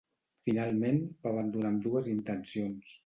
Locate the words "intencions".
2.15-2.97